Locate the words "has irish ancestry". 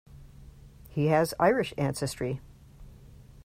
1.09-2.41